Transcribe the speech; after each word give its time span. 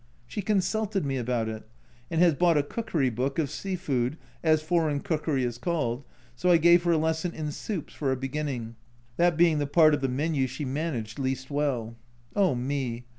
She 0.25 0.41
consulted 0.41 1.05
me 1.05 1.17
about 1.17 1.47
it, 1.47 1.61
and 2.09 2.19
has 2.23 2.33
bought 2.33 2.57
a 2.57 2.63
cookery 2.63 3.11
book 3.11 3.37
of" 3.37 3.51
sea 3.51 3.75
food," 3.75 4.17
as 4.43 4.63
foreign 4.63 5.01
cookery 5.01 5.43
is 5.43 5.59
called, 5.59 6.03
so 6.35 6.49
I 6.49 6.57
gave 6.57 6.81
her 6.85 6.93
a 6.93 6.97
lesson 6.97 7.35
in 7.35 7.51
soups 7.51 7.93
for 7.93 8.11
a 8.11 8.17
beginning, 8.17 8.77
that 9.17 9.37
being 9.37 9.59
the 9.59 9.67
part 9.67 9.93
of 9.93 10.01
the 10.01 10.09
menu 10.09 10.47
she 10.47 10.65
managed 10.65 11.19
least 11.19 11.51
well. 11.51 11.97
Oh 12.35 12.55
me 12.55 13.05